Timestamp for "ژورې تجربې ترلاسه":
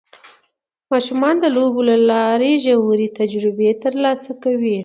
2.65-4.31